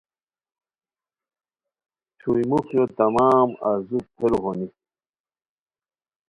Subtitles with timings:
[2.19, 4.67] چھوئی موخیو تمام آرزو پھیرو ہونی